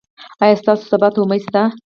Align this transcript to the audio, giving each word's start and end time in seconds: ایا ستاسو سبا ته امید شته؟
ایا 0.43 0.55
ستاسو 0.61 0.83
سبا 0.91 1.07
ته 1.13 1.19
امید 1.21 1.41
شته؟ 1.45 1.61